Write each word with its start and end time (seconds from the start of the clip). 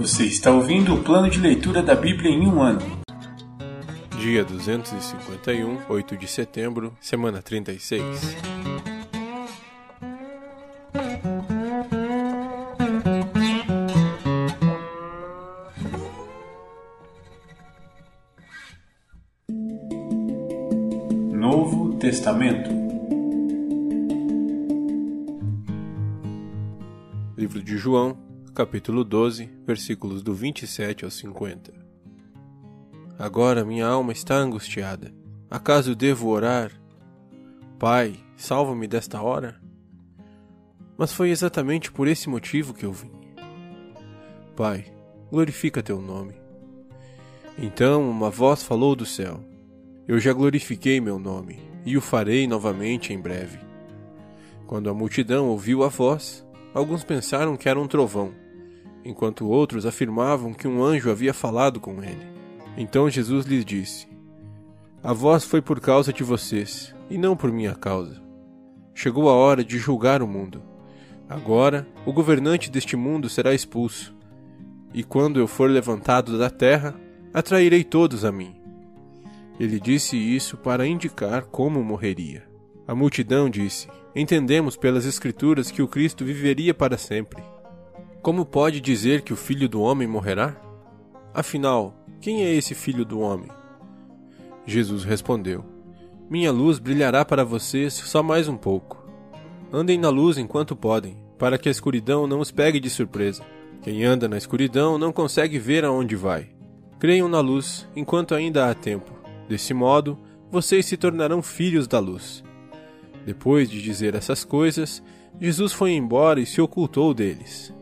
Você 0.00 0.24
está 0.24 0.50
ouvindo 0.50 0.94
o 0.94 1.02
plano 1.04 1.28
de 1.28 1.38
leitura 1.38 1.82
da 1.82 1.94
Bíblia 1.94 2.30
em 2.30 2.46
um 2.46 2.62
ano. 2.62 2.80
Dia 4.18 4.42
251, 4.42 5.78
8 5.90 6.16
de 6.16 6.26
setembro, 6.26 6.96
semana 7.02 7.42
36. 7.42 8.02
Novo 21.30 21.92
Testamento. 21.98 22.70
Livro 27.36 27.62
de 27.62 27.76
João, 27.76 28.29
capítulo 28.54 29.04
12, 29.04 29.48
versículos 29.64 30.22
do 30.22 30.34
27 30.34 31.04
ao 31.04 31.10
50. 31.10 31.72
Agora 33.18 33.64
minha 33.64 33.86
alma 33.86 34.12
está 34.12 34.36
angustiada. 34.36 35.14
Acaso 35.48 35.94
devo 35.94 36.28
orar? 36.28 36.72
Pai, 37.78 38.16
salva-me 38.36 38.88
desta 38.88 39.22
hora? 39.22 39.60
Mas 40.98 41.12
foi 41.12 41.30
exatamente 41.30 41.92
por 41.92 42.08
esse 42.08 42.28
motivo 42.28 42.74
que 42.74 42.84
eu 42.84 42.92
vim. 42.92 43.12
Pai, 44.56 44.92
glorifica 45.30 45.82
teu 45.82 46.00
nome. 46.00 46.34
Então 47.56 48.10
uma 48.10 48.30
voz 48.30 48.62
falou 48.62 48.96
do 48.96 49.06
céu: 49.06 49.44
Eu 50.08 50.18
já 50.18 50.32
glorifiquei 50.32 51.00
meu 51.00 51.18
nome, 51.18 51.60
e 51.86 51.96
o 51.96 52.00
farei 52.00 52.46
novamente 52.46 53.12
em 53.12 53.20
breve. 53.20 53.58
Quando 54.66 54.90
a 54.90 54.94
multidão 54.94 55.48
ouviu 55.48 55.84
a 55.84 55.88
voz, 55.88 56.44
alguns 56.74 57.04
pensaram 57.04 57.56
que 57.56 57.68
era 57.68 57.80
um 57.80 57.88
trovão, 57.88 58.32
enquanto 59.04 59.48
outros 59.48 59.86
afirmavam 59.86 60.52
que 60.52 60.68
um 60.68 60.82
anjo 60.82 61.10
havia 61.10 61.32
falado 61.32 61.80
com 61.80 62.02
ele. 62.02 62.26
Então 62.76 63.10
Jesus 63.10 63.46
lhes 63.46 63.64
disse: 63.64 64.08
A 65.02 65.12
voz 65.12 65.44
foi 65.44 65.60
por 65.60 65.80
causa 65.80 66.12
de 66.12 66.22
vocês, 66.22 66.94
e 67.08 67.18
não 67.18 67.36
por 67.36 67.50
minha 67.50 67.74
causa. 67.74 68.20
Chegou 68.94 69.28
a 69.28 69.34
hora 69.34 69.64
de 69.64 69.78
julgar 69.78 70.22
o 70.22 70.26
mundo. 70.26 70.62
Agora, 71.28 71.86
o 72.04 72.12
governante 72.12 72.70
deste 72.70 72.96
mundo 72.96 73.28
será 73.28 73.54
expulso. 73.54 74.14
E 74.92 75.04
quando 75.04 75.38
eu 75.38 75.46
for 75.46 75.70
levantado 75.70 76.36
da 76.36 76.50
terra, 76.50 76.94
atrairei 77.32 77.84
todos 77.84 78.24
a 78.24 78.32
mim. 78.32 78.56
Ele 79.58 79.78
disse 79.78 80.16
isso 80.16 80.56
para 80.56 80.86
indicar 80.86 81.44
como 81.44 81.84
morreria. 81.84 82.42
A 82.88 82.94
multidão 82.94 83.48
disse: 83.48 83.88
Entendemos 84.14 84.76
pelas 84.76 85.06
Escrituras 85.06 85.70
que 85.70 85.82
o 85.82 85.88
Cristo 85.88 86.24
viveria 86.24 86.74
para 86.74 86.98
sempre. 86.98 87.42
Como 88.22 88.44
pode 88.44 88.82
dizer 88.82 89.22
que 89.22 89.32
o 89.32 89.36
filho 89.36 89.66
do 89.66 89.80
homem 89.80 90.06
morrerá? 90.06 90.54
Afinal, 91.32 91.94
quem 92.20 92.42
é 92.42 92.54
esse 92.54 92.74
filho 92.74 93.02
do 93.02 93.18
homem? 93.18 93.48
Jesus 94.66 95.04
respondeu: 95.04 95.64
Minha 96.28 96.52
luz 96.52 96.78
brilhará 96.78 97.24
para 97.24 97.46
vocês 97.46 97.94
só 97.94 98.22
mais 98.22 98.46
um 98.46 98.58
pouco. 98.58 99.02
Andem 99.72 99.96
na 99.96 100.10
luz 100.10 100.36
enquanto 100.36 100.76
podem, 100.76 101.16
para 101.38 101.56
que 101.56 101.70
a 101.70 101.72
escuridão 101.72 102.26
não 102.26 102.40
os 102.40 102.50
pegue 102.50 102.78
de 102.78 102.90
surpresa. 102.90 103.42
Quem 103.80 104.04
anda 104.04 104.28
na 104.28 104.36
escuridão 104.36 104.98
não 104.98 105.14
consegue 105.14 105.58
ver 105.58 105.86
aonde 105.86 106.14
vai. 106.14 106.50
Creiam 106.98 107.26
na 107.26 107.40
luz 107.40 107.88
enquanto 107.96 108.34
ainda 108.34 108.68
há 108.68 108.74
tempo. 108.74 109.12
Desse 109.48 109.72
modo, 109.72 110.18
vocês 110.50 110.84
se 110.84 110.98
tornarão 110.98 111.40
filhos 111.40 111.88
da 111.88 111.98
luz. 111.98 112.44
Depois 113.24 113.70
de 113.70 113.80
dizer 113.80 114.14
essas 114.14 114.44
coisas, 114.44 115.02
Jesus 115.40 115.72
foi 115.72 115.92
embora 115.92 116.38
e 116.38 116.44
se 116.44 116.60
ocultou 116.60 117.14
deles 117.14 117.72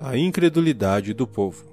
a 0.00 0.16
incredulidade 0.16 1.12
do 1.12 1.26
povo. 1.26 1.64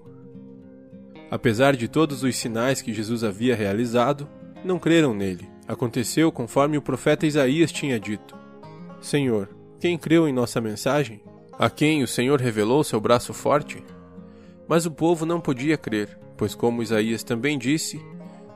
Apesar 1.29 1.75
de 1.75 1.87
todos 1.87 2.23
os 2.23 2.35
sinais 2.35 2.81
que 2.81 2.93
Jesus 2.93 3.23
havia 3.23 3.55
realizado, 3.55 4.27
não 4.63 4.79
creram 4.79 5.13
nele. 5.13 5.47
Aconteceu 5.67 6.31
conforme 6.31 6.77
o 6.77 6.81
profeta 6.81 7.27
Isaías 7.27 7.71
tinha 7.71 7.99
dito: 7.99 8.35
Senhor, 8.99 9.49
quem 9.79 9.97
creu 9.97 10.27
em 10.27 10.33
nossa 10.33 10.59
mensagem? 10.59 11.21
A 11.57 11.69
quem 11.69 12.03
o 12.03 12.07
Senhor 12.07 12.41
revelou 12.41 12.83
seu 12.83 12.99
braço 12.99 13.33
forte? 13.33 13.83
Mas 14.67 14.85
o 14.85 14.91
povo 14.91 15.25
não 15.25 15.39
podia 15.39 15.77
crer, 15.77 16.17
pois, 16.35 16.55
como 16.55 16.81
Isaías 16.81 17.23
também 17.23 17.57
disse, 17.57 18.03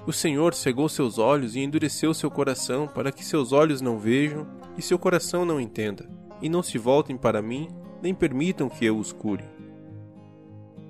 o 0.05 0.11
Senhor 0.11 0.55
cegou 0.55 0.89
seus 0.89 1.19
olhos 1.19 1.55
e 1.55 1.59
endureceu 1.59 2.13
seu 2.13 2.31
coração 2.31 2.87
para 2.87 3.11
que 3.11 3.23
seus 3.23 3.51
olhos 3.51 3.79
não 3.81 3.99
vejam 3.99 4.47
e 4.75 4.81
seu 4.81 4.97
coração 4.97 5.45
não 5.45 5.61
entenda, 5.61 6.09
e 6.41 6.49
não 6.49 6.63
se 6.63 6.77
voltem 6.79 7.15
para 7.15 7.41
mim, 7.41 7.69
nem 8.01 8.13
permitam 8.15 8.67
que 8.67 8.85
eu 8.85 8.97
os 8.97 9.13
cure. 9.13 9.58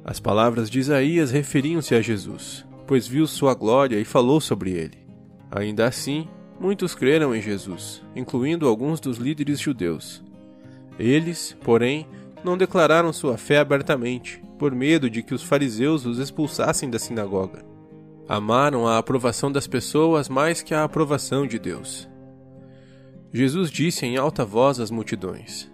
As 0.03 0.19
palavras 0.19 0.69
de 0.69 0.79
Isaías 0.79 1.31
referiam-se 1.31 1.93
a 1.93 2.01
Jesus, 2.01 2.65
pois 2.87 3.07
viu 3.07 3.27
sua 3.27 3.53
glória 3.53 3.99
e 3.99 4.05
falou 4.05 4.41
sobre 4.41 4.71
ele. 4.71 4.97
Ainda 5.51 5.87
assim, 5.87 6.27
muitos 6.59 6.95
creram 6.95 7.35
em 7.35 7.41
Jesus, 7.41 8.01
incluindo 8.15 8.67
alguns 8.67 8.99
dos 8.99 9.17
líderes 9.17 9.59
judeus. 9.59 10.23
Eles, 10.97 11.55
porém, 11.63 12.07
não 12.43 12.57
declararam 12.57 13.13
sua 13.13 13.37
fé 13.37 13.57
abertamente, 13.57 14.41
por 14.57 14.73
medo 14.73 15.09
de 15.09 15.23
que 15.23 15.33
os 15.33 15.43
fariseus 15.43 16.05
os 16.05 16.19
expulsassem 16.19 16.89
da 16.89 16.99
sinagoga. 16.99 17.63
Amaram 18.27 18.87
a 18.87 18.97
aprovação 18.97 19.51
das 19.51 19.65
pessoas 19.65 20.29
mais 20.29 20.61
que 20.61 20.73
a 20.73 20.83
aprovação 20.83 21.47
de 21.47 21.57
Deus. 21.57 22.07
Jesus 23.31 23.71
disse 23.71 24.05
em 24.05 24.17
alta 24.17 24.43
voz 24.43 24.79
às 24.79 24.91
multidões: 24.91 25.69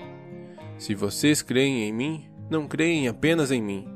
Se 0.78 0.94
vocês 0.94 1.42
creem 1.42 1.88
em 1.88 1.94
mim, 1.94 2.26
não 2.50 2.68
creem 2.68 3.08
apenas 3.08 3.52
em 3.52 3.62
mim, 3.62 3.88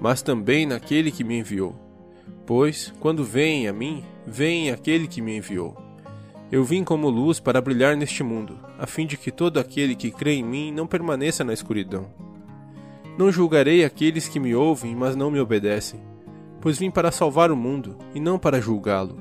mas 0.00 0.22
também 0.22 0.66
naquele 0.66 1.10
que 1.10 1.22
me 1.22 1.38
enviou. 1.38 1.74
Pois, 2.46 2.92
quando 2.98 3.22
veem 3.22 3.68
a 3.68 3.72
mim, 3.72 4.02
veem 4.26 4.70
aquele 4.70 5.06
que 5.06 5.20
me 5.20 5.36
enviou. 5.36 5.76
Eu 6.50 6.64
vim 6.64 6.82
como 6.82 7.08
luz 7.08 7.38
para 7.38 7.60
brilhar 7.60 7.96
neste 7.96 8.24
mundo, 8.24 8.58
a 8.78 8.86
fim 8.86 9.06
de 9.06 9.16
que 9.16 9.30
todo 9.30 9.60
aquele 9.60 9.94
que 9.94 10.10
crê 10.10 10.32
em 10.34 10.42
mim 10.42 10.72
não 10.72 10.86
permaneça 10.86 11.44
na 11.44 11.52
escuridão. 11.52 12.08
Não 13.16 13.30
julgarei 13.30 13.84
aqueles 13.84 14.26
que 14.26 14.40
me 14.40 14.54
ouvem, 14.54 14.96
mas 14.96 15.14
não 15.14 15.30
me 15.30 15.38
obedecem, 15.38 16.00
pois 16.60 16.78
vim 16.78 16.90
para 16.90 17.12
salvar 17.12 17.52
o 17.52 17.56
mundo 17.56 17.96
e 18.14 18.20
não 18.20 18.38
para 18.38 18.60
julgá-lo. 18.60 19.18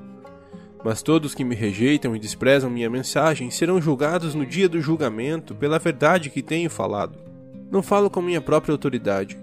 Mas 0.83 1.03
todos 1.03 1.35
que 1.35 1.43
me 1.43 1.53
rejeitam 1.53 2.15
e 2.15 2.19
desprezam 2.19 2.69
minha 2.69 2.89
mensagem 2.89 3.51
serão 3.51 3.81
julgados 3.81 4.33
no 4.33 4.45
dia 4.45 4.69
do 4.69 4.81
julgamento 4.81 5.53
pela 5.53 5.77
verdade 5.77 6.29
que 6.29 6.41
tenho 6.41 6.69
falado. 6.69 7.19
Não 7.69 7.83
falo 7.83 8.09
com 8.09 8.21
minha 8.21 8.41
própria 8.41 8.71
autoridade, 8.71 9.37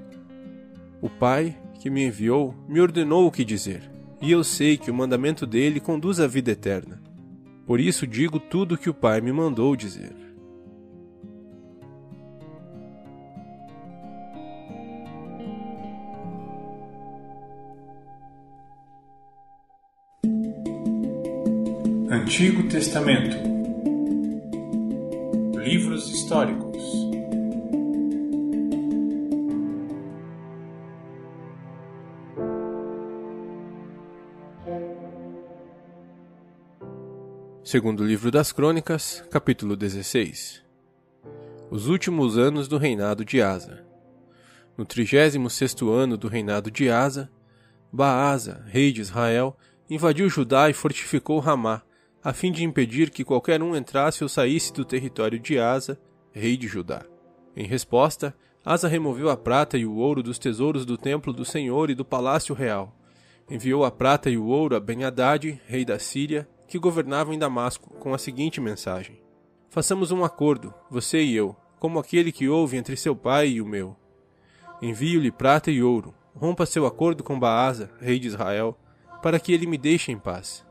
o 1.00 1.08
Pai, 1.08 1.56
que 1.80 1.90
me 1.90 2.04
enviou, 2.04 2.54
me 2.68 2.80
ordenou 2.80 3.26
o 3.26 3.30
que 3.30 3.44
dizer, 3.44 3.90
e 4.20 4.30
eu 4.30 4.42
sei 4.42 4.76
que 4.76 4.90
o 4.90 4.94
mandamento 4.94 5.46
dele 5.46 5.80
conduz 5.80 6.20
à 6.20 6.26
vida 6.26 6.50
eterna. 6.50 7.00
Por 7.66 7.80
isso 7.80 8.06
digo 8.06 8.38
tudo 8.38 8.74
o 8.74 8.78
que 8.78 8.88
o 8.88 8.94
Pai 8.94 9.20
me 9.20 9.32
mandou 9.32 9.74
dizer. 9.76 10.14
Antigo 22.08 22.68
Testamento 22.68 23.36
Livros 25.62 26.10
históricos 26.10 27.05
Segundo 37.76 38.02
livro 38.02 38.30
das 38.30 38.52
Crônicas, 38.52 39.22
capítulo 39.30 39.76
16. 39.76 40.64
Os 41.70 41.88
últimos 41.88 42.38
anos 42.38 42.68
do 42.68 42.78
reinado 42.78 43.22
de 43.22 43.42
Asa. 43.42 43.84
No 44.78 44.86
trigésimo 44.86 45.50
sexto 45.50 45.92
ano 45.92 46.16
do 46.16 46.26
reinado 46.26 46.70
de 46.70 46.88
Asa, 46.88 47.30
Baasa, 47.92 48.64
rei 48.68 48.92
de 48.92 49.02
Israel, 49.02 49.54
invadiu 49.90 50.26
Judá 50.30 50.70
e 50.70 50.72
fortificou 50.72 51.38
Ramá, 51.38 51.82
a 52.24 52.32
fim 52.32 52.50
de 52.50 52.64
impedir 52.64 53.10
que 53.10 53.22
qualquer 53.22 53.62
um 53.62 53.76
entrasse 53.76 54.22
ou 54.22 54.28
saísse 54.30 54.72
do 54.72 54.82
território 54.82 55.38
de 55.38 55.58
Asa, 55.58 56.00
rei 56.32 56.56
de 56.56 56.66
Judá. 56.66 57.04
Em 57.54 57.66
resposta, 57.66 58.34
Asa 58.64 58.88
removeu 58.88 59.28
a 59.28 59.36
prata 59.36 59.76
e 59.76 59.84
o 59.84 59.96
ouro 59.96 60.22
dos 60.22 60.38
tesouros 60.38 60.86
do 60.86 60.96
templo 60.96 61.30
do 61.30 61.44
Senhor 61.44 61.90
e 61.90 61.94
do 61.94 62.06
palácio 62.06 62.54
real. 62.54 62.96
Enviou 63.50 63.84
a 63.84 63.90
prata 63.90 64.30
e 64.30 64.38
o 64.38 64.46
ouro 64.46 64.74
a 64.74 64.80
Ben-Hadad, 64.80 65.60
rei 65.66 65.84
da 65.84 65.98
Síria, 65.98 66.48
que 66.66 66.78
governavam 66.78 67.32
em 67.32 67.38
Damasco, 67.38 67.94
com 67.98 68.12
a 68.14 68.18
seguinte 68.18 68.60
mensagem: 68.60 69.20
Façamos 69.70 70.10
um 70.10 70.24
acordo, 70.24 70.72
você 70.90 71.22
e 71.22 71.34
eu, 71.34 71.54
como 71.78 71.98
aquele 71.98 72.32
que 72.32 72.48
houve 72.48 72.76
entre 72.76 72.96
seu 72.96 73.14
pai 73.14 73.48
e 73.48 73.60
o 73.60 73.66
meu. 73.66 73.96
Envio-lhe 74.80 75.30
prata 75.30 75.70
e 75.70 75.82
ouro, 75.82 76.14
rompa 76.34 76.66
seu 76.66 76.86
acordo 76.86 77.22
com 77.22 77.38
Baasa, 77.38 77.90
rei 78.00 78.18
de 78.18 78.28
Israel, 78.28 78.78
para 79.22 79.40
que 79.40 79.52
ele 79.52 79.66
me 79.66 79.78
deixe 79.78 80.12
em 80.12 80.18
paz. 80.18 80.64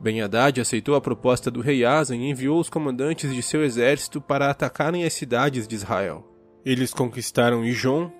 ben 0.00 0.20
Haddad 0.20 0.60
aceitou 0.60 0.94
a 0.94 1.00
proposta 1.00 1.50
do 1.50 1.60
rei 1.60 1.84
Asa 1.84 2.16
e 2.16 2.30
enviou 2.30 2.58
os 2.58 2.70
comandantes 2.70 3.34
de 3.34 3.42
seu 3.42 3.62
exército 3.64 4.20
para 4.20 4.50
atacarem 4.50 5.04
as 5.04 5.12
cidades 5.12 5.68
de 5.68 5.74
Israel. 5.74 6.26
Eles 6.64 6.94
conquistaram 6.94 7.64
Ijon, 7.64 8.10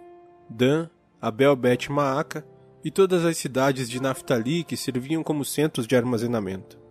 Dan, 0.49 0.89
Abel 1.21 1.57
Bet 1.57 1.91
Maaca 1.91 2.47
e 2.85 2.91
todas 2.91 3.25
as 3.25 3.39
cidades 3.39 3.89
de 3.89 4.01
Naftali 4.01 4.63
que 4.63 4.77
serviam 4.77 5.23
como 5.23 5.45
centros 5.45 5.87
de 5.87 5.97
armazenamento. 5.97 6.84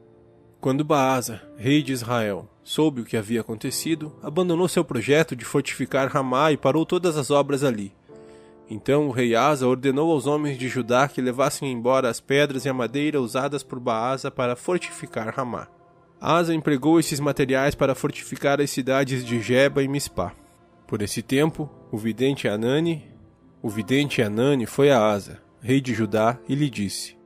Quando 0.64 0.86
Baasa, 0.86 1.42
rei 1.58 1.84
de 1.84 1.92
Israel, 1.92 2.48
soube 2.64 3.02
o 3.02 3.04
que 3.04 3.18
havia 3.18 3.42
acontecido, 3.42 4.16
abandonou 4.24 4.66
seu 4.70 4.82
projeto 4.82 5.36
de 5.36 5.44
fortificar 5.44 6.08
Ramá 6.10 6.54
e 6.54 6.58
parou 6.58 6.86
todas 6.86 7.18
as 7.18 7.30
obras 7.30 7.66
ali. 7.66 7.94
Então 8.70 9.10
o 9.10 9.12
rei 9.12 9.36
Asa 9.36 9.68
ordenou 9.68 10.10
aos 10.10 10.26
homens 10.26 10.58
de 10.58 10.70
Judá 10.70 11.06
que 11.10 11.20
levassem 11.20 11.70
embora 11.70 12.08
as 12.08 12.22
pedras 12.22 12.64
e 12.64 12.70
a 12.70 12.74
madeira 12.74 13.20
usadas 13.20 13.62
por 13.62 13.78
Baasa 13.78 14.32
para 14.32 14.56
fortificar 14.56 15.36
Ramá. 15.36 15.68
Asa 16.18 16.56
empregou 16.56 16.98
esses 16.98 17.20
materiais 17.20 17.76
para 17.76 17.94
fortificar 17.94 18.62
as 18.62 18.70
cidades 18.70 19.26
de 19.26 19.42
Jeba 19.42 19.84
e 19.84 19.88
Mispá. 19.90 20.32
Por 20.88 21.02
esse 21.02 21.22
tempo, 21.22 21.70
o 21.92 21.98
vidente 21.98 22.48
Anani, 22.48 23.04
o 23.62 23.68
vidente 23.68 24.22
Anani 24.22 24.66
foi 24.66 24.92
a 24.92 25.12
Asa, 25.12 25.42
rei 25.62 25.82
de 25.82 25.94
Judá, 25.94 26.40
e 26.48 26.56
lhe 26.56 26.70
disse: 26.70 27.22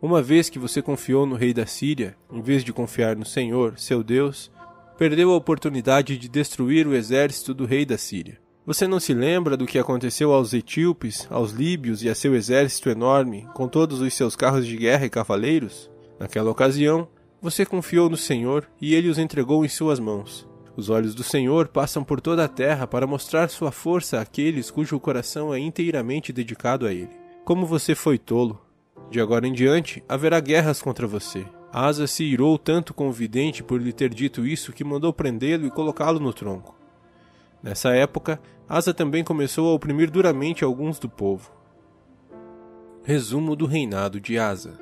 Uma 0.00 0.22
vez 0.22 0.48
que 0.48 0.60
você 0.60 0.80
confiou 0.80 1.26
no 1.26 1.34
rei 1.34 1.52
da 1.52 1.66
Síria, 1.66 2.16
em 2.32 2.40
vez 2.40 2.62
de 2.62 2.72
confiar 2.72 3.16
no 3.16 3.24
Senhor, 3.24 3.76
seu 3.76 4.04
Deus, 4.04 4.48
perdeu 4.96 5.32
a 5.32 5.36
oportunidade 5.36 6.16
de 6.16 6.28
destruir 6.28 6.86
o 6.86 6.94
exército 6.94 7.52
do 7.52 7.66
rei 7.66 7.84
da 7.84 7.98
Síria. 7.98 8.38
Você 8.64 8.86
não 8.86 9.00
se 9.00 9.12
lembra 9.12 9.56
do 9.56 9.66
que 9.66 9.78
aconteceu 9.78 10.32
aos 10.32 10.52
etíopes, 10.52 11.26
aos 11.28 11.50
líbios 11.50 12.04
e 12.04 12.08
a 12.08 12.14
seu 12.14 12.36
exército 12.36 12.88
enorme, 12.88 13.48
com 13.54 13.66
todos 13.66 14.00
os 14.00 14.14
seus 14.14 14.36
carros 14.36 14.66
de 14.66 14.76
guerra 14.76 15.06
e 15.06 15.10
cavaleiros? 15.10 15.90
Naquela 16.20 16.50
ocasião, 16.50 17.08
você 17.42 17.66
confiou 17.66 18.08
no 18.08 18.16
Senhor 18.16 18.70
e 18.80 18.94
ele 18.94 19.08
os 19.08 19.18
entregou 19.18 19.64
em 19.64 19.68
suas 19.68 19.98
mãos. 19.98 20.46
Os 20.76 20.90
olhos 20.90 21.12
do 21.12 21.24
Senhor 21.24 21.66
passam 21.66 22.04
por 22.04 22.20
toda 22.20 22.44
a 22.44 22.48
terra 22.48 22.86
para 22.86 23.04
mostrar 23.04 23.48
sua 23.48 23.72
força 23.72 24.20
àqueles 24.20 24.70
cujo 24.70 25.00
coração 25.00 25.52
é 25.52 25.58
inteiramente 25.58 26.32
dedicado 26.32 26.86
a 26.86 26.92
ele. 26.92 27.10
Como 27.44 27.66
você 27.66 27.96
foi 27.96 28.16
tolo! 28.16 28.67
De 29.10 29.20
agora 29.20 29.46
em 29.46 29.52
diante 29.52 30.02
haverá 30.08 30.38
guerras 30.40 30.82
contra 30.82 31.06
você. 31.06 31.46
Asa 31.72 32.06
se 32.06 32.24
irou 32.24 32.58
tanto 32.58 32.94
com 32.94 33.08
o 33.08 33.12
vidente 33.12 33.62
por 33.62 33.80
lhe 33.80 33.92
ter 33.92 34.12
dito 34.12 34.46
isso 34.46 34.72
que 34.72 34.84
mandou 34.84 35.12
prendê-lo 35.12 35.66
e 35.66 35.70
colocá-lo 35.70 36.18
no 36.18 36.32
tronco. 36.32 36.74
Nessa 37.62 37.90
época, 37.94 38.40
Asa 38.68 38.94
também 38.94 39.24
começou 39.24 39.68
a 39.70 39.74
oprimir 39.74 40.10
duramente 40.10 40.64
alguns 40.64 40.98
do 40.98 41.08
povo. 41.08 41.50
Resumo 43.02 43.56
do 43.56 43.66
reinado 43.66 44.20
de 44.20 44.38
Asa. 44.38 44.78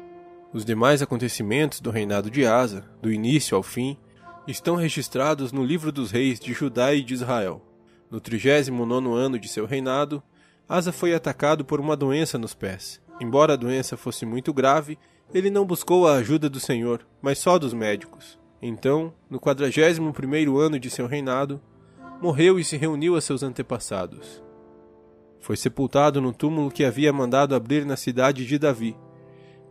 Os 0.53 0.65
demais 0.65 1.03
acontecimentos 1.03 1.81
do 1.81 1.91
reinado 1.91 2.31
de 2.31 2.47
Asa, 2.47 2.85
do 3.01 3.13
início 3.13 3.57
ao 3.57 3.63
fim, 3.63 3.97
estão 4.47 4.77
registrados 4.77 5.53
no 5.53 5.65
livro 5.65 5.91
dos 5.91 6.11
reis 6.11 6.39
de 6.39 6.53
Judá 6.53 6.95
e 6.95 7.03
de 7.03 7.15
Israel. 7.15 7.63
No 8.11 8.21
39 8.21 9.09
ano 9.13 9.39
de 9.39 9.49
seu 9.49 9.67
reinado, 9.67 10.23
Asa 10.69 10.93
foi 10.93 11.15
atacado 11.15 11.65
por 11.65 11.81
uma 11.81 11.97
doença 11.97 12.39
nos 12.39 12.55
pés. 12.55 13.01
Embora 13.21 13.55
a 13.55 13.57
doença 13.57 13.97
fosse 13.97 14.27
muito 14.27 14.53
grave, 14.53 14.99
ele 15.33 15.51
não 15.51 15.65
buscou 15.65 16.07
a 16.07 16.15
ajuda 16.15 16.49
do 16.49 16.61
Senhor, 16.61 17.07
mas 17.21 17.39
só 17.39 17.59
dos 17.59 17.73
médicos. 17.73 18.39
Então, 18.61 19.13
no 19.29 19.41
41 19.41 20.59
ano 20.59 20.79
de 20.79 20.91
seu 20.91 21.07
reinado, 21.07 21.61
morreu 22.21 22.59
e 22.59 22.65
se 22.65 22.77
reuniu 22.77 23.17
a 23.17 23.21
seus 23.21 23.43
antepassados. 23.43 24.43
Foi 25.41 25.57
sepultado 25.57 26.21
no 26.21 26.33
túmulo 26.33 26.71
que 26.71 26.85
havia 26.85 27.13
mandado 27.13 27.55
abrir 27.55 27.85
na 27.85 27.97
cidade 27.97 28.47
de 28.47 28.59
Davi, 28.59 28.97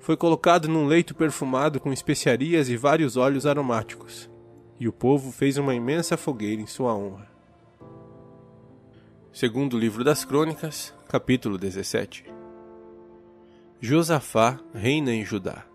foi 0.06 0.16
colocado 0.16 0.68
num 0.68 0.86
leito 0.86 1.16
perfumado 1.16 1.80
com 1.80 1.92
especiarias 1.92 2.70
e 2.70 2.78
vários 2.78 3.18
óleos 3.18 3.48
aromáticos, 3.48 4.30
e 4.80 4.88
o 4.88 4.94
povo 4.94 5.32
fez 5.32 5.58
uma 5.58 5.74
imensa 5.74 6.16
fogueira 6.16 6.62
em 6.62 6.68
sua 6.68 6.94
honra. 6.94 7.28
Segundo 9.34 9.80
livro 9.80 10.04
das 10.04 10.24
Crônicas, 10.24 10.94
capítulo 11.08 11.58
17. 11.58 12.35
Josafá 13.82 14.58
reina 14.74 15.14
em 15.14 15.26
Judá. 15.26 15.66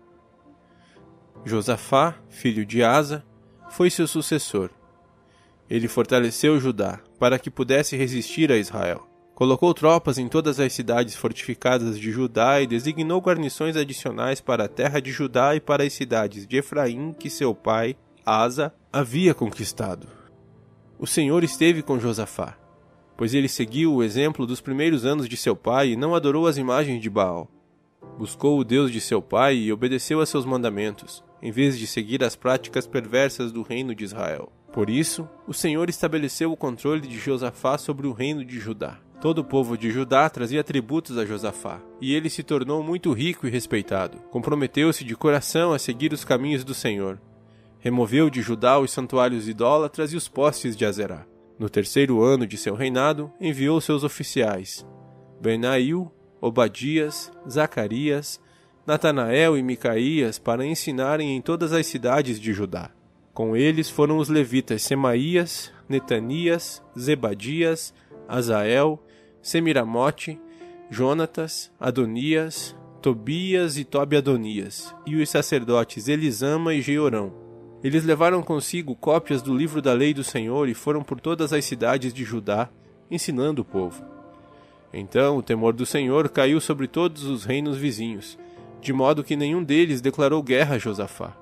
Josafá, 1.45 2.15
filho 2.29 2.65
de 2.65 2.83
Asa, 2.83 3.23
foi 3.69 3.91
seu 3.91 4.07
sucessor. 4.07 4.71
Ele 5.69 5.87
fortaleceu 5.87 6.59
Judá 6.59 6.99
para 7.19 7.37
que 7.37 7.51
pudesse 7.51 7.95
resistir 7.95 8.51
a 8.51 8.57
Israel. 8.57 9.07
Colocou 9.35 9.73
tropas 9.73 10.17
em 10.17 10.27
todas 10.27 10.59
as 10.59 10.73
cidades 10.73 11.15
fortificadas 11.15 11.97
de 11.97 12.11
Judá 12.11 12.59
e 12.59 12.67
designou 12.67 13.21
guarnições 13.21 13.77
adicionais 13.77 14.41
para 14.41 14.65
a 14.65 14.67
terra 14.67 14.99
de 14.99 15.11
Judá 15.11 15.55
e 15.55 15.59
para 15.59 15.83
as 15.83 15.93
cidades 15.93 16.47
de 16.47 16.57
Efraim 16.57 17.13
que 17.13 17.29
seu 17.29 17.53
pai, 17.53 17.95
Asa, 18.25 18.73
havia 18.91 19.33
conquistado. 19.33 20.07
O 20.97 21.05
Senhor 21.05 21.43
esteve 21.43 21.83
com 21.83 21.99
Josafá, 21.99 22.57
pois 23.15 23.33
ele 23.35 23.47
seguiu 23.47 23.93
o 23.93 24.03
exemplo 24.03 24.47
dos 24.47 24.59
primeiros 24.59 25.05
anos 25.05 25.29
de 25.29 25.37
seu 25.37 25.55
pai 25.55 25.89
e 25.89 25.95
não 25.95 26.15
adorou 26.15 26.47
as 26.47 26.57
imagens 26.57 26.99
de 26.99 27.09
Baal. 27.09 27.49
Buscou 28.17 28.59
o 28.59 28.63
Deus 28.63 28.91
de 28.91 29.01
seu 29.01 29.21
pai 29.21 29.55
e 29.55 29.73
obedeceu 29.73 30.21
a 30.21 30.25
seus 30.25 30.45
mandamentos, 30.45 31.23
em 31.41 31.51
vez 31.51 31.77
de 31.77 31.87
seguir 31.87 32.23
as 32.23 32.35
práticas 32.35 32.85
perversas 32.85 33.51
do 33.51 33.61
reino 33.61 33.95
de 33.95 34.03
Israel. 34.03 34.51
Por 34.71 34.89
isso, 34.89 35.27
o 35.47 35.53
Senhor 35.53 35.89
estabeleceu 35.89 36.51
o 36.51 36.57
controle 36.57 37.01
de 37.01 37.17
Josafá 37.17 37.77
sobre 37.77 38.07
o 38.07 38.13
reino 38.13 38.45
de 38.45 38.59
Judá. 38.59 38.99
Todo 39.19 39.39
o 39.39 39.43
povo 39.43 39.77
de 39.77 39.91
Judá 39.91 40.29
trazia 40.29 40.63
tributos 40.63 41.17
a 41.17 41.25
Josafá, 41.25 41.81
e 41.99 42.15
ele 42.15 42.29
se 42.29 42.41
tornou 42.41 42.81
muito 42.81 43.11
rico 43.11 43.45
e 43.45 43.49
respeitado. 43.49 44.17
Comprometeu-se 44.31 45.03
de 45.03 45.15
coração 45.15 45.73
a 45.73 45.79
seguir 45.79 46.13
os 46.13 46.23
caminhos 46.23 46.63
do 46.63 46.73
Senhor. 46.73 47.19
Removeu 47.79 48.29
de 48.29 48.41
Judá 48.41 48.79
os 48.79 48.91
santuários 48.91 49.47
idólatras 49.47 50.13
e 50.13 50.15
os 50.15 50.27
postes 50.27 50.75
de 50.75 50.85
Azerá. 50.85 51.25
No 51.59 51.69
terceiro 51.69 52.23
ano 52.23 52.47
de 52.47 52.57
seu 52.57 52.73
reinado, 52.73 53.31
enviou 53.39 53.79
seus 53.79 54.03
oficiais, 54.03 54.83
Benail, 55.39 56.11
Obadias, 56.41 57.31
Zacarias, 57.47 58.41
Natanael 58.85 59.55
e 59.55 59.61
Micaías 59.61 60.39
para 60.39 60.65
ensinarem 60.65 61.37
em 61.37 61.41
todas 61.41 61.71
as 61.71 61.85
cidades 61.85 62.39
de 62.39 62.51
Judá. 62.51 62.89
Com 63.31 63.55
eles 63.55 63.89
foram 63.89 64.17
os 64.17 64.27
levitas 64.27 64.81
Semaías, 64.81 65.71
Netanias, 65.87 66.83
Zebadias, 66.97 67.93
Azael, 68.27 68.99
Semiramote, 69.41 70.39
Jonatas, 70.89 71.71
Adonias, 71.79 72.75
Tobias 73.01 73.77
e 73.77 73.83
Tobi-Adonias, 73.83 74.95
e 75.05 75.15
os 75.15 75.29
sacerdotes 75.29 76.07
Elisama 76.07 76.73
e 76.73 76.81
Jeorão. 76.81 77.33
Eles 77.83 78.03
levaram 78.03 78.43
consigo 78.43 78.95
cópias 78.95 79.41
do 79.41 79.55
livro 79.55 79.81
da 79.81 79.93
lei 79.93 80.13
do 80.13 80.23
Senhor 80.23 80.67
e 80.67 80.73
foram 80.73 81.01
por 81.01 81.19
todas 81.19 81.53
as 81.53 81.65
cidades 81.65 82.13
de 82.13 82.23
Judá, 82.23 82.69
ensinando 83.09 83.61
o 83.61 83.65
povo. 83.65 84.20
Então 84.93 85.37
o 85.37 85.43
temor 85.43 85.73
do 85.73 85.85
Senhor 85.85 86.29
caiu 86.29 86.59
sobre 86.59 86.87
todos 86.87 87.23
os 87.23 87.45
reinos 87.45 87.77
vizinhos, 87.77 88.37
de 88.81 88.91
modo 88.91 89.23
que 89.23 89.35
nenhum 89.35 89.63
deles 89.63 90.01
declarou 90.01 90.41
guerra 90.43 90.75
a 90.75 90.79
Josafá. 90.79 91.37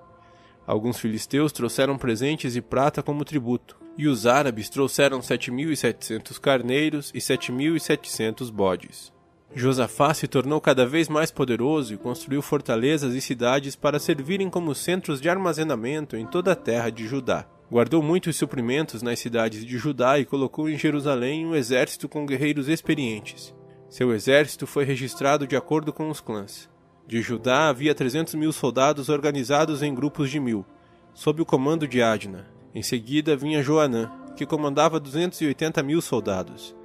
Alguns 0.68 1.00
filisteus 1.00 1.52
trouxeram 1.52 1.98
presentes 1.98 2.56
e 2.56 2.62
prata 2.62 3.02
como 3.02 3.26
tributo, 3.26 3.76
e 3.98 4.08
os 4.08 4.28
árabes 4.28 4.70
trouxeram 4.70 5.22
sete 5.22 5.50
mil 5.50 5.72
e 5.72 5.76
setecentos 5.76 6.38
carneiros 6.38 7.12
e 7.16 7.20
sete 7.20 7.52
mil 7.52 7.76
e 7.76 7.80
setecentos 7.80 8.52
bodes. 8.52 9.12
Josafá 9.56 10.14
se 10.14 10.28
tornou 10.28 10.62
cada 10.62 10.86
vez 10.86 11.10
mais 11.10 11.32
poderoso 11.32 11.94
e 11.94 11.98
construiu 11.98 12.40
fortalezas 12.40 13.16
e 13.16 13.22
cidades 13.22 13.76
para 13.76 13.98
servirem 13.98 14.48
como 14.48 14.76
centros 14.76 15.20
de 15.20 15.28
armazenamento 15.28 16.16
em 16.16 16.26
toda 16.26 16.52
a 16.52 16.56
terra 16.56 16.92
de 16.92 17.08
Judá. 17.08 17.48
Guardou 17.72 18.02
muitos 18.02 18.36
suprimentos 18.36 19.04
nas 19.04 19.20
cidades 19.20 19.64
de 19.64 19.78
Judá 19.78 20.18
e 20.18 20.26
colocou 20.26 20.68
em 20.68 20.76
Jerusalém 20.76 21.46
um 21.46 21.54
exército 21.54 22.10
com 22.10 22.26
guerreiros 22.26 22.68
experientes. 22.68 23.54
Seu 23.88 24.12
exército 24.12 24.66
foi 24.66 24.84
registrado 24.84 25.46
de 25.46 25.56
acordo 25.56 25.94
com 25.94 26.10
os 26.10 26.20
clãs. 26.20 26.68
De 27.08 27.22
Judá 27.22 27.70
havia 27.70 27.94
trezentos 27.94 28.34
mil 28.34 28.52
soldados 28.52 29.08
organizados 29.08 29.84
em 29.84 29.94
grupos 29.94 30.32
de 30.32 30.40
mil, 30.40 30.66
sob 31.14 31.44
o 31.44 31.46
comando 31.46 31.88
de 31.88 32.02
Adna, 32.02 32.48
em 32.74 32.82
seguida 32.82 33.38
vinha 33.38 33.62
Joanã, 33.62 34.12
que 34.36 34.48
comandava 34.48 35.00
280 35.00 35.84
mil 35.84 36.02
soldados. 36.02 36.76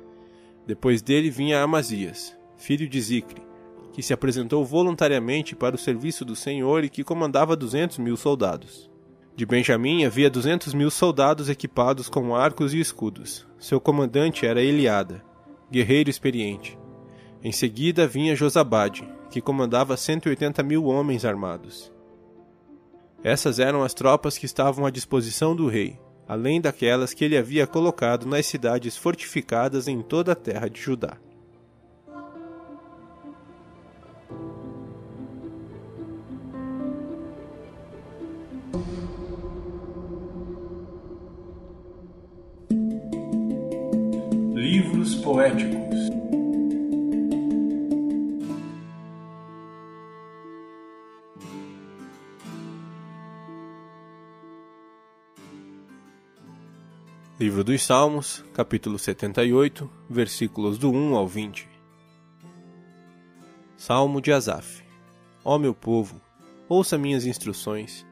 Depois 0.66 1.00
dele 1.00 1.30
vinha 1.30 1.62
Amazias, 1.62 2.36
filho 2.58 2.86
de 2.86 3.00
Zicre, 3.00 3.42
que 3.92 4.02
se 4.02 4.12
apresentou 4.12 4.62
voluntariamente 4.64 5.56
para 5.56 5.76
o 5.76 5.78
serviço 5.78 6.26
do 6.26 6.36
Senhor 6.36 6.84
e 6.84 6.90
que 6.90 7.04
comandava 7.04 7.56
200 7.56 7.96
mil 7.98 8.18
soldados. 8.18 8.90
De 9.36 9.44
Benjamim 9.44 10.04
havia 10.04 10.30
200 10.30 10.72
mil 10.74 10.90
soldados 10.90 11.48
equipados 11.48 12.08
com 12.08 12.36
arcos 12.36 12.72
e 12.72 12.78
escudos. 12.78 13.44
Seu 13.58 13.80
comandante 13.80 14.46
era 14.46 14.62
Eliada, 14.62 15.24
guerreiro 15.68 16.08
experiente. 16.08 16.78
Em 17.42 17.50
seguida 17.50 18.06
vinha 18.06 18.36
Josabade, 18.36 19.06
que 19.30 19.40
comandava 19.40 19.96
180 19.96 20.62
mil 20.62 20.84
homens 20.84 21.24
armados. 21.24 21.92
Essas 23.24 23.58
eram 23.58 23.82
as 23.82 23.92
tropas 23.92 24.38
que 24.38 24.46
estavam 24.46 24.86
à 24.86 24.90
disposição 24.90 25.56
do 25.56 25.66
rei, 25.66 25.98
além 26.28 26.60
daquelas 26.60 27.12
que 27.12 27.24
ele 27.24 27.36
havia 27.36 27.66
colocado 27.66 28.26
nas 28.26 28.46
cidades 28.46 28.96
fortificadas 28.96 29.88
em 29.88 30.00
toda 30.00 30.30
a 30.30 30.36
terra 30.36 30.70
de 30.70 30.80
Judá. 30.80 31.16
poéticos. 45.44 46.10
Livro 57.38 57.62
dos 57.62 57.82
Salmos, 57.82 58.42
capítulo 58.54 58.98
78, 58.98 59.90
versículos 60.08 60.78
do 60.78 60.90
1 60.90 61.14
ao 61.14 61.28
20. 61.28 61.68
Salmo 63.76 64.22
de 64.22 64.32
Asaf. 64.32 64.82
Ó 65.44 65.58
meu 65.58 65.74
povo, 65.74 66.22
ouça 66.66 66.96
minhas 66.96 67.26
instruções. 67.26 68.06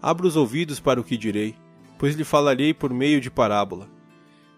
Abra 0.00 0.26
os 0.26 0.34
ouvidos 0.34 0.80
para 0.80 0.98
o 0.98 1.04
que 1.04 1.18
direi, 1.18 1.54
pois 1.98 2.14
lhe 2.14 2.24
falarei 2.24 2.72
por 2.72 2.90
meio 2.90 3.20
de 3.20 3.30
parábola 3.30 3.99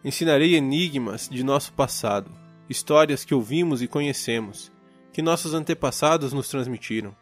Ensinarei 0.04 0.54
enigmas 0.54 1.28
de 1.28 1.42
nosso 1.42 1.72
passado, 1.72 2.30
histórias 2.68 3.24
que 3.24 3.34
ouvimos 3.34 3.82
e 3.82 3.88
conhecemos, 3.88 4.72
que 5.12 5.22
nossos 5.22 5.54
antepassados 5.54 6.32
nos 6.32 6.48
transmitiram. 6.48 7.14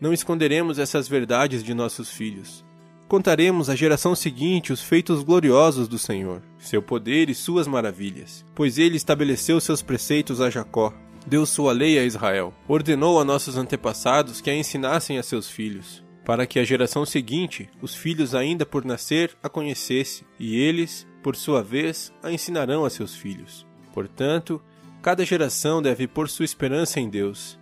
Não 0.00 0.12
esconderemos 0.12 0.78
essas 0.78 1.08
verdades 1.08 1.62
de 1.62 1.74
nossos 1.74 2.10
filhos 2.10 2.64
contaremos 3.10 3.68
à 3.68 3.74
geração 3.74 4.14
seguinte 4.14 4.72
os 4.72 4.80
feitos 4.80 5.24
gloriosos 5.24 5.88
do 5.88 5.98
Senhor, 5.98 6.42
seu 6.60 6.80
poder 6.80 7.28
e 7.28 7.34
suas 7.34 7.66
maravilhas. 7.66 8.46
Pois 8.54 8.78
ele 8.78 8.96
estabeleceu 8.96 9.60
seus 9.60 9.82
preceitos 9.82 10.40
a 10.40 10.48
Jacó, 10.48 10.94
deu 11.26 11.44
sua 11.44 11.72
lei 11.72 11.98
a 11.98 12.04
Israel, 12.04 12.54
ordenou 12.68 13.18
a 13.18 13.24
nossos 13.24 13.56
antepassados 13.56 14.40
que 14.40 14.48
a 14.48 14.54
ensinassem 14.54 15.18
a 15.18 15.24
seus 15.24 15.50
filhos, 15.50 16.04
para 16.24 16.46
que 16.46 16.60
a 16.60 16.64
geração 16.64 17.04
seguinte, 17.04 17.68
os 17.82 17.96
filhos 17.96 18.32
ainda 18.32 18.64
por 18.64 18.84
nascer, 18.84 19.36
a 19.42 19.48
conhecesse, 19.48 20.24
e 20.38 20.56
eles, 20.60 21.04
por 21.22 21.36
sua 21.36 21.62
vez, 21.62 22.12
a 22.22 22.32
ensinarão 22.32 22.84
a 22.84 22.90
seus 22.90 23.14
filhos. 23.14 23.66
Portanto, 23.92 24.62
cada 25.02 25.24
geração 25.24 25.82
deve 25.82 26.06
pôr 26.06 26.28
sua 26.28 26.44
esperança 26.44 27.00
em 27.00 27.08
Deus, 27.08 27.58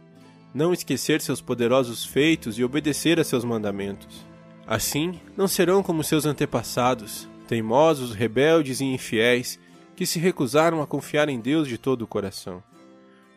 não 0.55 0.73
esquecer 0.73 1.21
seus 1.21 1.41
poderosos 1.41 2.05
feitos 2.05 2.59
e 2.59 2.65
obedecer 2.65 3.21
a 3.21 3.25
seus 3.25 3.45
mandamentos. 3.45 4.27
Assim, 4.67 5.21
não 5.37 5.49
serão 5.49 5.83
como 5.83 6.05
seus 6.05 6.27
antepassados, 6.27 7.29
teimosos, 7.47 8.13
rebeldes 8.13 8.81
e 8.81 8.85
infiéis, 8.85 9.59
que 9.97 10.07
se 10.07 10.19
recusaram 10.19 10.81
a 10.81 10.87
confiar 10.87 11.29
em 11.29 11.41
Deus 11.41 11.67
de 11.67 11.79
todo 11.79 12.03
o 12.03 12.07
coração. 12.07 12.63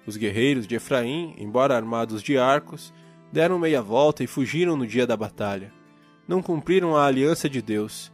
Os 0.06 0.18
guerreiros 0.18 0.68
de 0.68 0.76
Efraim, 0.76 1.34
embora 1.38 1.76
armados 1.76 2.22
de 2.22 2.38
arcos, 2.38 2.94
deram 3.32 3.58
meia 3.58 3.82
volta 3.82 4.24
e 4.24 4.28
fugiram 4.28 4.76
no 4.76 4.86
dia 4.86 5.08
da 5.08 5.16
batalha. 5.16 5.72
Não 6.28 6.42
cumpriram 6.42 6.96
a 6.96 7.06
aliança 7.06 7.50
de 7.50 7.62
Deus. 7.62 8.12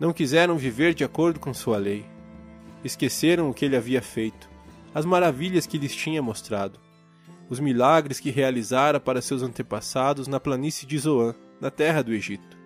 Não 0.00 0.14
quiseram 0.14 0.56
viver 0.56 0.94
de 0.94 1.04
acordo 1.04 1.38
com 1.38 1.52
sua 1.52 1.76
lei. 1.76 2.06
Esqueceram 2.82 3.50
o 3.50 3.54
que 3.54 3.66
ele 3.66 3.76
havia 3.76 4.00
feito, 4.00 4.48
as 4.94 5.04
maravilhas 5.04 5.66
que 5.66 5.76
lhes 5.76 5.94
tinha 5.94 6.22
mostrado, 6.22 6.80
os 7.50 7.60
milagres 7.60 8.18
que 8.18 8.30
realizara 8.30 8.98
para 8.98 9.20
seus 9.20 9.42
antepassados 9.42 10.26
na 10.26 10.40
planície 10.40 10.86
de 10.86 10.96
Zoan 10.96 11.34
na 11.60 11.70
terra 11.70 12.00
do 12.00 12.14
Egito. 12.14 12.56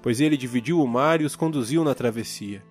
Pois 0.00 0.20
ele 0.20 0.36
dividiu 0.36 0.80
o 0.80 0.86
mar 0.86 1.20
e 1.20 1.24
os 1.24 1.34
conduziu 1.34 1.82
na 1.82 1.96
travessia. 1.96 2.62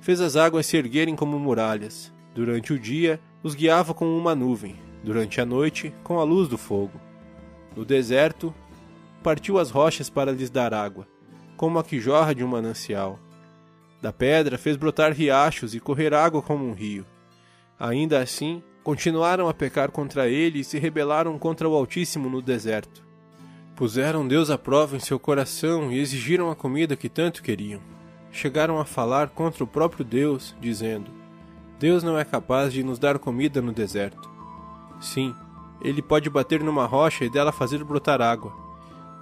Fez 0.00 0.22
as 0.22 0.36
águas 0.36 0.64
se 0.64 0.78
erguerem 0.78 1.14
como 1.14 1.38
muralhas. 1.38 2.10
Durante 2.34 2.72
o 2.72 2.78
dia, 2.78 3.20
os 3.42 3.54
guiava 3.54 3.92
com 3.92 4.06
uma 4.16 4.34
nuvem, 4.34 4.76
durante 5.02 5.38
a 5.38 5.44
noite, 5.44 5.92
com 6.02 6.18
a 6.18 6.24
luz 6.24 6.48
do 6.48 6.56
fogo. 6.56 6.98
No 7.76 7.84
deserto, 7.84 8.54
partiu 9.22 9.58
as 9.58 9.70
rochas 9.70 10.08
para 10.08 10.32
lhes 10.32 10.48
dar 10.48 10.72
água, 10.72 11.06
como 11.58 11.78
a 11.78 11.84
que 11.84 12.00
jorra 12.00 12.34
de 12.34 12.42
um 12.42 12.48
manancial. 12.48 13.18
Da 14.04 14.12
pedra 14.12 14.58
fez 14.58 14.76
brotar 14.76 15.14
riachos 15.14 15.74
e 15.74 15.80
correr 15.80 16.12
água 16.12 16.42
como 16.42 16.62
um 16.68 16.74
rio. 16.74 17.06
Ainda 17.80 18.20
assim, 18.20 18.62
continuaram 18.82 19.48
a 19.48 19.54
pecar 19.54 19.90
contra 19.90 20.28
ele 20.28 20.58
e 20.58 20.64
se 20.64 20.78
rebelaram 20.78 21.38
contra 21.38 21.66
o 21.66 21.74
Altíssimo 21.74 22.28
no 22.28 22.42
deserto. 22.42 23.02
Puseram 23.74 24.28
Deus 24.28 24.50
à 24.50 24.58
prova 24.58 24.94
em 24.94 25.00
seu 25.00 25.18
coração 25.18 25.90
e 25.90 25.98
exigiram 25.98 26.50
a 26.50 26.54
comida 26.54 26.96
que 26.96 27.08
tanto 27.08 27.42
queriam. 27.42 27.80
Chegaram 28.30 28.78
a 28.78 28.84
falar 28.84 29.30
contra 29.30 29.64
o 29.64 29.66
próprio 29.66 30.04
Deus, 30.04 30.54
dizendo: 30.60 31.10
Deus 31.80 32.02
não 32.02 32.18
é 32.18 32.26
capaz 32.26 32.74
de 32.74 32.84
nos 32.84 32.98
dar 32.98 33.18
comida 33.18 33.62
no 33.62 33.72
deserto. 33.72 34.30
Sim, 35.00 35.34
ele 35.80 36.02
pode 36.02 36.28
bater 36.28 36.62
numa 36.62 36.84
rocha 36.84 37.24
e 37.24 37.30
dela 37.30 37.52
fazer 37.52 37.82
brotar 37.82 38.20
água, 38.20 38.52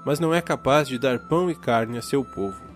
mas 0.05 0.19
não 0.19 0.35
é 0.35 0.41
capaz 0.41 0.89
de 0.89 0.99
dar 0.99 1.21
pão 1.29 1.49
e 1.49 1.55
carne 1.55 1.99
a 1.99 2.03
seu 2.03 2.25
povo. 2.25 2.72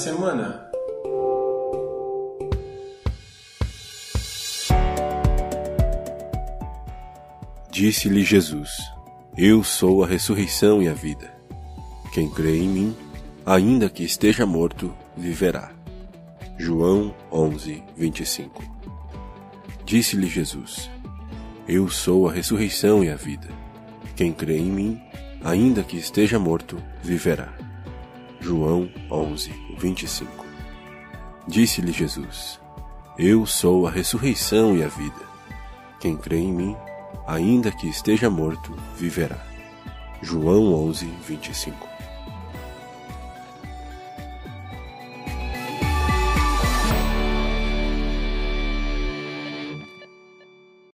Semana. 0.00 0.66
Disse-lhe 7.70 8.24
Jesus: 8.24 8.70
Eu 9.36 9.62
sou 9.62 10.02
a 10.02 10.06
ressurreição 10.06 10.82
e 10.82 10.88
a 10.88 10.94
vida. 10.94 11.30
Quem 12.14 12.30
crê 12.30 12.56
em 12.56 12.68
mim, 12.68 12.96
ainda 13.44 13.90
que 13.90 14.02
esteja 14.02 14.46
morto, 14.46 14.92
viverá. 15.16 15.70
João 16.58 17.14
11, 17.30 17.82
25 17.96 18.62
Disse-lhe 19.84 20.28
Jesus: 20.28 20.90
Eu 21.68 21.88
sou 21.90 22.26
a 22.26 22.32
ressurreição 22.32 23.04
e 23.04 23.10
a 23.10 23.16
vida. 23.16 23.48
Quem 24.16 24.32
crê 24.32 24.56
em 24.56 24.70
mim, 24.70 25.00
ainda 25.44 25.82
que 25.82 25.98
esteja 25.98 26.38
morto, 26.38 26.82
viverá. 27.02 27.69
João 28.40 28.90
11, 29.10 29.52
25 29.76 30.46
Disse-lhe 31.46 31.92
Jesus: 31.92 32.58
Eu 33.18 33.44
sou 33.44 33.86
a 33.86 33.90
ressurreição 33.90 34.76
e 34.76 34.82
a 34.82 34.88
vida. 34.88 35.20
Quem 36.00 36.16
crê 36.16 36.38
em 36.38 36.52
mim, 36.52 36.76
ainda 37.26 37.70
que 37.70 37.88
esteja 37.88 38.30
morto, 38.30 38.74
viverá. 38.96 39.38
João 40.22 40.72
11, 40.88 41.06
25 41.26 41.86